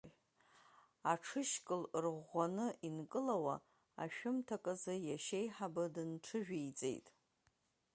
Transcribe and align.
Аҽышькыл 1.11 1.83
ырӷәӷәаны 1.97 2.67
инкылауа, 2.87 3.55
ашәымҭаказы 4.03 4.95
иашьеиҳабы 5.07 5.83
дынҽыжәиҵеит. 5.93 7.07